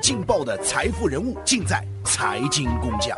[0.00, 3.16] 劲爆的财富人物，尽在财经工匠。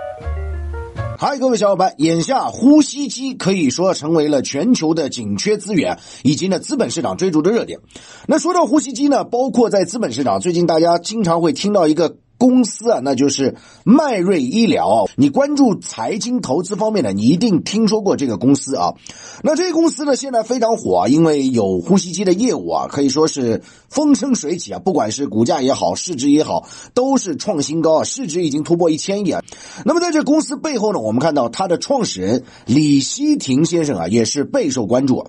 [1.19, 7.81] 嗨，各位小伙伴，眼下呼吸机可以说成为了全球的紧缺资源，以及呢资本市场追逐的热点。
[8.27, 12.17] 那说到呼吸机呢，包括在资本市场，最近大家经常会听到一个。
[12.39, 15.07] 公司啊，那就是迈瑞医疗。
[15.17, 18.95] 你关注财经投资方面的，你一定听说过这个公司啊。
[19.43, 24.79] 那这个公司呢，现在非常火啊，因为有呼吸机的业务啊，可以说是风生水起啊。
[24.79, 29.43] 不管是股价也好，市值也好，都是创新高啊，市值已经突破一千亿啊。
[29.85, 35.27] 那么在这公司背后呢，我们看到它的创始人李希廷先生啊，也是备受关注。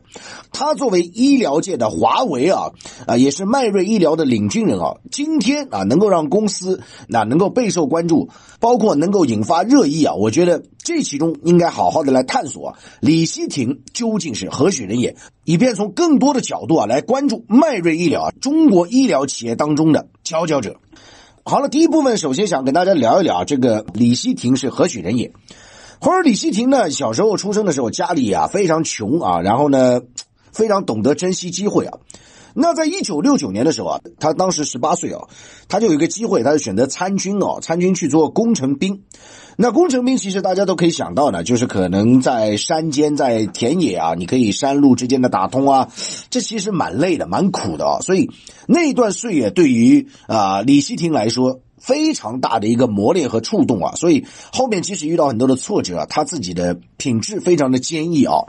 [0.52, 2.72] 他作为医疗界的华为啊，
[3.08, 4.98] 啊，也是迈瑞医疗的领军人啊。
[5.10, 6.80] 今天啊，能够让公司。
[7.08, 10.14] 那能够备受关注，包括能够引发热议啊！
[10.14, 20.78] 我觉得这其中应该好好的来探索李希廷究竟是何许人也，以便从更多的角度啊来关注迈瑞医疗啊中国医疗企业当中的佼佼者。
[21.44, 25.32] 好了，第一部分首先想跟大家聊一聊这个李希廷是何许人也。
[26.02, 30.02] 或者李希廷呢，小时候出生的时候家里啊非常穷啊，然后呢
[30.52, 31.98] 非常懂得珍惜机会啊。
[32.54, 35.28] 那在一九六九年的时候啊，他当时十八岁啊，
[35.68, 39.04] 他就有一个机会，他就选择参军哦，参军去做工程兵。
[39.62, 45.90] 那工程兵其实大家都可以想到呢，就是可能在山间、在田野啊，你可以山路之间的打通啊，
[46.30, 48.00] 这其实蛮累的、蛮苦的啊。
[48.00, 48.30] 所以
[48.68, 53.96] 那段岁月对于啊李希廷来说，非常大的一个磨练和触动啊。
[53.96, 58.46] 所以后面即使遇到很多的挫折啊，他自己的品质非常的坚毅啊。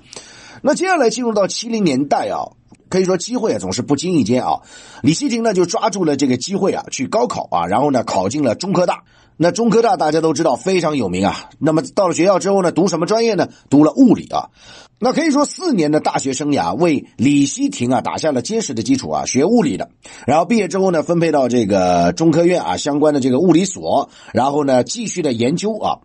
[0.62, 2.52] 那接下来进入到七零年代啊。
[2.90, 4.60] 可以说机会啊总是不经意间啊，
[5.02, 9.04] 李希廷呢就抓住了这个机会啊去高考啊，然后呢考进了中科大。
[9.42, 11.48] 那中科大大家都知道非常有名啊。
[11.58, 13.48] 那么到了学校之后呢，读什么专业呢？
[13.70, 14.50] 读了物理啊。
[14.98, 19.24] 那可以说四年的大学生涯为李希廷啊打下了坚实的基础啊。
[19.24, 19.88] 学物理的，
[20.26, 26.00] 然后毕业之后呢，分配到这个中科院啊相关的这个物理所，然后呢继续的研究啊。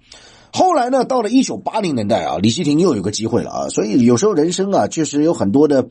[0.58, 5.86] 后来呢，到了一九八零年代啊，李希廷又有个机会了啊，所以有时候人生啊，确实有很多的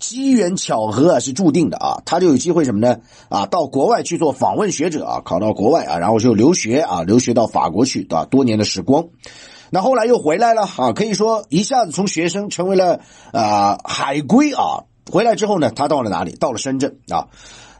[0.00, 2.02] 机缘巧合啊，是注定的啊。
[2.04, 2.96] 他就有机会什么呢？
[3.28, 9.06] 啊，到国外去做访问学者啊，考到国外啊，然后就留学啊，留学到法国去啊，多年的时光。
[9.70, 12.98] 那后来又回来了啊，可以说一下子从学生成为了
[13.32, 14.82] 啊海归啊。
[15.12, 16.34] 回来之后呢，他到了哪里？
[16.40, 17.28] 到了深圳啊。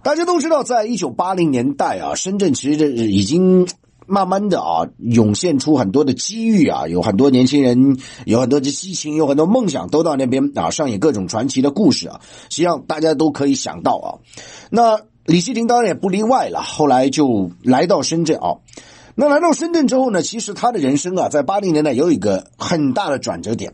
[0.05, 3.67] 大家都知道，在一九八零年代啊，深圳其实这已经。
[4.13, 7.97] 慢慢的啊，涌现出很多的机遇啊，有很多年轻人，
[8.27, 12.21] 有很多的激情，有很多梦想，都到那边啊，上演各种传奇的故事啊。
[12.51, 14.09] 实际上大家都可以想到啊，
[14.69, 16.61] 那李希廷当然也不例外了。
[16.61, 18.61] 后来就来到深圳啊，
[19.15, 23.73] 那来到深圳之后呢，其实他的人生啊，在八零年代有一个很大的转折点。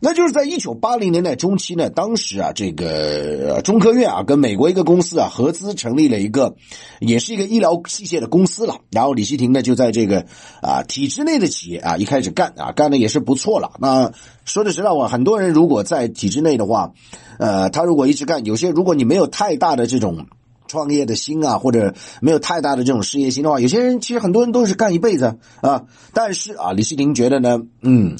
[0.00, 6.54] 那就是在一九八零年代中期呢，当时啊，这个中科院啊，跟美国一个公司啊合资成立了一个，
[7.00, 8.76] 也是一个医疗器械的公司了。
[8.90, 10.26] 然后李希廷呢，就在这个
[10.60, 13.72] 啊体制内的企业啊一开始干啊，干的也是不错了。
[13.80, 14.12] 那
[14.44, 16.92] 说的实在话，很多人如果在体制内的话，
[17.38, 20.26] 呃，他如果一直干，有些如果你没有太大的这种
[20.68, 25.84] 创业的心啊，或者没有太大的这种事业心的话，有些人其实很多人都是干一辈子啊。
[26.12, 28.16] 但是啊，李希廷觉得呢，嗯。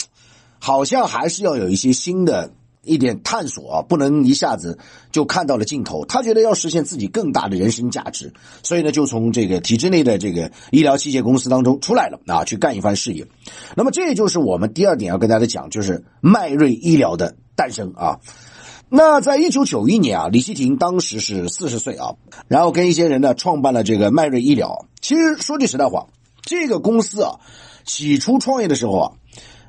[0.59, 2.53] 好像还是要有一些新的
[2.83, 4.79] 一点探索啊，不能一下子
[5.11, 6.05] 就看到了尽头。
[6.07, 13.27] 他觉得要实现自己更大的人生价值，所以呢，就从这个体制内的这个医疗器械公司当中出来了啊，去干一番事业。
[13.75, 18.21] 那么，这就是我们第二点要跟大家讲，就是迈瑞医疗的诞生啊。
[18.89, 22.15] 那在一九九一年啊，李希廷当时是四十岁啊，
[22.47, 24.87] 然后跟一些人呢创办了这个迈瑞医疗。
[25.01, 26.07] 其实说句实在话，
[26.43, 27.41] 这个公司啊，
[27.85, 29.13] 起初创业的时候啊。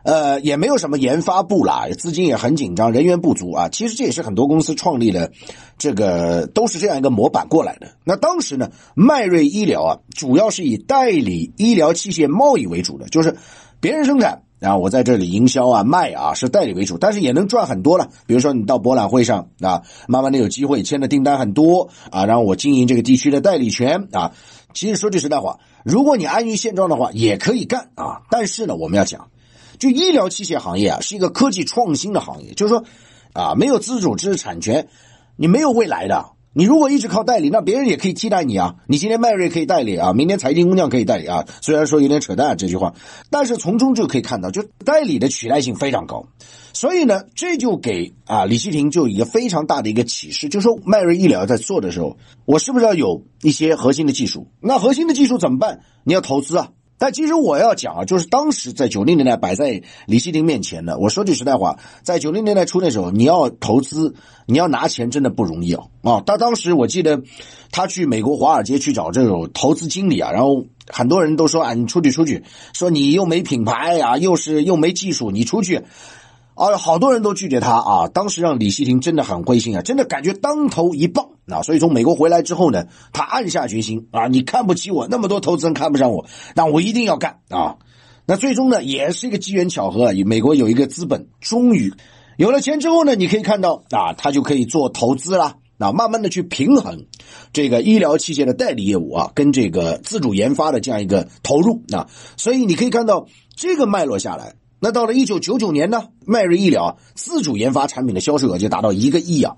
[0.07, 3.67] 呃，也没有什么研发部啦，资金也很紧张，人员不足啊。
[3.67, 5.33] 其实这也是很多公司创立的，
[5.77, 7.89] 这个都是这样一个模板过来的。
[8.05, 13.35] 那当时呢，迈瑞医疗啊，主要是以代理医疗器械贸易为主的，就是
[13.81, 18.07] 别人生产，然后我在这里营销啊卖啊，是代理为主，但是也能赚很多了。
[18.27, 24.31] 比如说你到博览会上啊，慢慢的有机会签的订单很多啊，然后我经营这个地区的代理权啊。
[24.73, 28.21] 其实说句实在话，如果你安于现状的话，也可以干啊。
[28.29, 29.27] 但是呢，我们要讲。
[29.79, 32.53] 就医疗器械行业啊，是一个科技创新的行业。
[32.53, 32.83] 就是说，
[33.33, 34.87] 啊，没有自主知识产权，
[35.35, 36.31] 你没有未来的。
[36.53, 38.77] 你如果一直靠代理，那别人也可以替代你啊。
[38.87, 41.45] 你今天迈瑞可以代理啊，明天财经工匠可以代理啊。
[41.61, 42.95] 虽然说有点扯淡这句话，
[43.29, 46.25] 但是从中就可以看到，就代理的取代性非常高。
[46.73, 54.47] 所以呢，这就给啊李希廷就一个非常大的一个启示，就是说迈瑞医疗在做的时候，我是不是要有一些核心的技术？
[54.59, 55.81] 那核心的技术怎么办？
[56.03, 56.69] 你要投资啊。
[56.97, 64.15] 但其实我要讲啊，就是当时在九零年代摆在李希廷面前的，我说句实在话，在九零年代初那时候，你要投资，
[64.45, 66.23] 你要拿钱真的不容易啊啊！
[66.25, 67.21] 他当时我记得
[67.71, 75.83] 他去美国华尔街去找这种投资经理啊，然后很多人都说啊，你出去出去，说你又没品牌啊，又是又没技术，你出去。
[76.55, 78.07] 啊，好多人都拒绝他啊！
[78.07, 81.61] 当时让李希廷真的很灰心啊，真的感觉当头一棒啊！
[81.61, 87.77] 所以从美国回来之后呢，他暗下决心啊，你看不起我，那么多投资人看不上我，那我一定要干啊！
[88.25, 91.93] 那最终呢，也是一个机缘巧合，美国有一个资本终于
[92.37, 97.05] 有了钱之后呢，你可以看到啊，他就可以做投资啦，啊，慢慢的去平衡
[97.53, 104.55] 这个医疗器械的代理业务啊，跟这个自主研发的这样一个投入啊，所以你可以看到这个脉络下来。
[104.79, 109.55] 那到了一九九九年呢，迈瑞医疗自主研发产品的销售额就达到一个亿啊。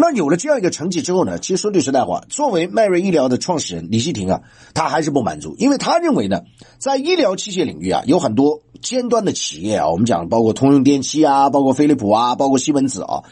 [0.00, 4.42] 那有了这样一个成绩之后呢，其实说句实在话，作为迈瑞医疗的创始人李希廷啊，
[4.72, 6.42] 他还是不满足，因为他认为呢，
[6.78, 13.24] 在医疗器械领域啊，有很多尖端的企业啊，我们讲包括通用电气啊，包括飞利浦啊，包括西门子啊，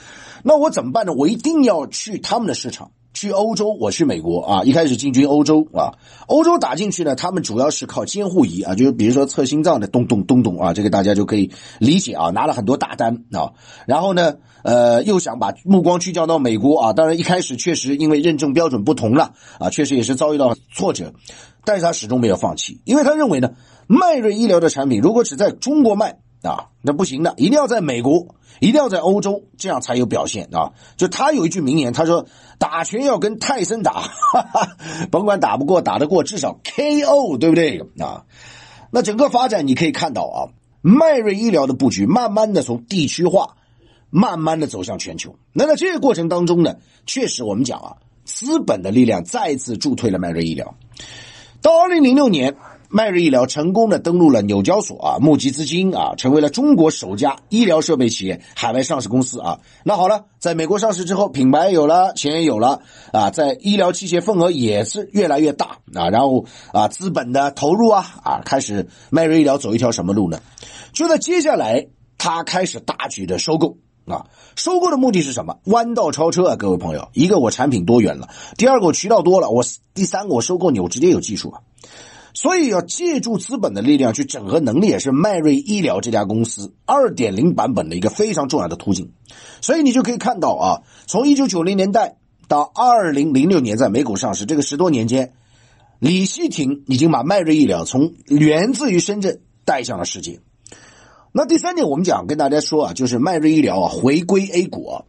[0.42, 1.12] 那我怎么办呢？
[1.12, 2.90] 我一定要去他们的市场。
[3.16, 4.62] 去欧洲，我去美国啊！
[4.62, 5.96] 一开始进军欧洲啊，
[6.26, 13.54] 欧洲打进去呢，他们主要是靠监护仪啊，就是比如说测心脏的咚咚咚咚啊，这个大家就可以理解啊，拿了很多大单啊。
[13.86, 14.34] 然后呢，
[14.64, 21.14] 呃，又想把目光聚焦到美国啊，当然一开始确实因为认证标准不同了啊，确实也是遭遇到挫折，
[21.64, 23.52] 但是他始终没有放弃，因为他认为呢，
[23.86, 26.18] 迈瑞医疗的产品如果只在中国卖。
[26.42, 30.72] 啊，那不行的，一定要在美国，一定要在欧洲，这样才有表现啊！
[30.96, 32.26] 就他有一句名言，他说
[32.58, 34.76] ：“打拳要跟泰森打，哈哈，
[35.10, 38.26] 甭管打不过，打得过，至少 KO，对不对？”啊，
[38.92, 40.38] 那整个发展你可以看到啊，
[40.82, 43.56] 迈瑞医疗的布局慢慢的从地区化，
[44.10, 45.34] 慢慢的走向全球。
[45.52, 50.74] 那在这个过程当中呢，确实我们讲啊，资本的力量再次助推了迈瑞医疗。
[51.60, 52.54] 到二零零六年。
[52.88, 59.58] 迈瑞医疗成功的登陆了纽交所啊，募集资金啊，成为了中国首家医疗设备企业海外上市公司啊。
[59.84, 66.08] 那好了，在美国上市之后，品牌有了，钱也有了啊，在医疗器械份额也是越来越大啊。
[66.10, 70.40] 然后啊，资本的投入啊啊，开始迈瑞医疗走一条什么路呢？
[70.92, 71.88] 就在接下来，
[72.18, 74.26] 他开始大举的收购啊。
[74.54, 75.58] 收购的目的是什么？
[75.64, 81.60] 弯道超车啊，各位朋友，一个我产品多元了，第二个我渠道多了，我第三个我收购你，我直接有技术啊。
[82.36, 89.12] 所以要借助资本的力量去整合能力，也是迈瑞医疗这家公司二点零版本的一个非常重要的途径。
[89.62, 95.32] 所以你就可以看到啊，从一九九零年代到二零零六年在美股上市这个十多年间，
[95.98, 100.40] 李希廷已经把迈瑞医疗从源自于深圳带向了世界。
[101.32, 105.04] 那第三点，我们讲跟大家说啊，就是迈瑞医疗啊回归 A 股啊，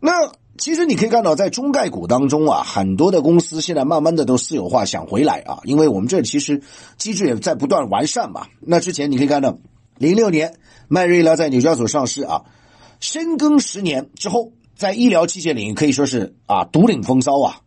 [0.00, 0.12] 那。
[0.58, 6.60] 其实你可以看到，在中概股当中啊，很多的公司现在慢慢的都私有化，想回来啊，因为我们这其实
[6.96, 8.48] 机制也在不断完善嘛。
[8.60, 9.56] 那之前你可以看到，
[9.96, 10.56] 零六年
[10.88, 12.42] 迈瑞拉在纽交所上市啊，
[12.98, 17.60] 深耕十年之后，在医疗器械领域可以说是啊独领风骚啊。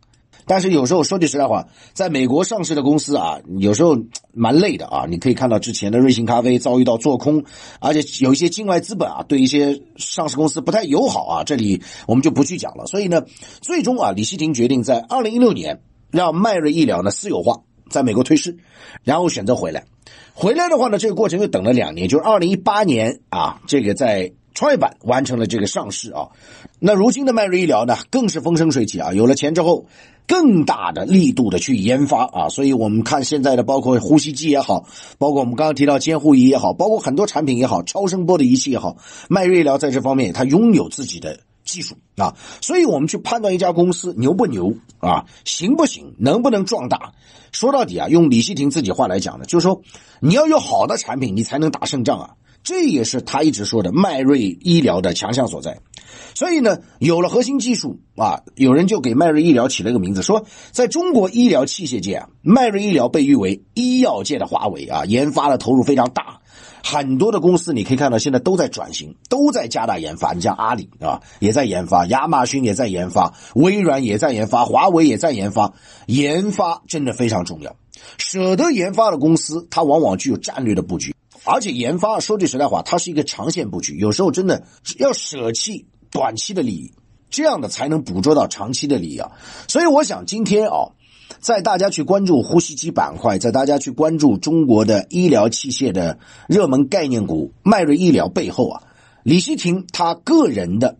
[0.51, 3.97] 但是有时候说句实在话，在美国上市的公司啊，有时候
[4.33, 5.05] 蛮累的啊。
[5.07, 7.45] 你可以看到之前的瑞幸咖啡遭遇到做空，
[7.79, 11.43] 而且有一些境外资本啊，对一些上市公司不太友好啊。
[11.45, 12.85] 这里我们就不去讲了。
[12.87, 13.23] 所以呢，
[13.61, 15.79] 最终啊，李希廷决定在二零一六年
[16.11, 18.57] 让迈瑞医疗呢私有化，在美国退市，
[19.05, 19.85] 然后选择回来。
[20.33, 24.33] 回来的话呢，这个过程又等了两年，就是二零一八年啊，这个在。
[24.53, 26.27] 创业板完成了这个上市啊，
[26.79, 29.13] 那如今的迈瑞医疗呢，更是风生水起啊！
[29.13, 29.85] 有了钱之后，
[30.27, 34.85] 更大的力度的去研发啊，所以我们看现在的包括呼吸机也好，
[35.17, 38.97] 包括我们刚刚提到监护仪也好，包括很多产品也好，超声波的仪器也好，
[39.29, 47.13] 迈瑞医疗在这方面它拥有自己的技术啊，所以我们去判断一家公司牛不牛啊，行不行，能不能壮大，
[47.53, 49.81] 说到底啊，用李希廷自己话来讲呢，就是说
[50.19, 52.31] 你要有好的产品，你才能打胜仗啊。
[52.63, 55.79] 这也是他一直说的迈瑞医疗的强项所在，
[56.35, 66.39] 所以呢，有了核心技术啊，有人就给迈瑞医疗起了个名字，说在中国医疗器械界啊，迈瑞医疗被誉为医药界的华为啊，研发的投入非常大，
[66.83, 75.73] 很多的公司你可以看到现在都在转型，都在加大研发，你像阿里啊也在研发，亚马逊也在研发，微软也在研发，华为也在研发，
[76.05, 77.75] 研发真的非常重要，
[78.19, 81.15] 舍得研发的公司，它往往具有战略的布局。
[81.43, 84.63] 而且研发，说句实在话，它是一个长线布局，有时候真的
[84.99, 86.91] 要舍弃短期的利益，
[87.29, 89.31] 这样的才能捕捉到长期的利益啊。
[89.67, 90.93] 所以我想今天啊，
[91.39, 98.83] 在大家去关注呼吸机板块，在大家去关注中国的医疗器械的热门概念股迈瑞医疗背后啊，
[99.23, 100.97] 李希廷他个人的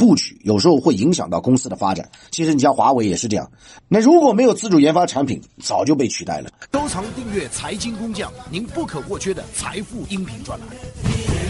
[0.00, 2.10] 布局，有时候会影响到公司的发展。
[2.30, 3.50] 其实你像华为也是这样，
[3.86, 6.50] 那如果没有自主研发产品，早就被取代了。
[6.72, 11.49] 收藏订阅财经工匠，您不可或缺的财富音频专栏。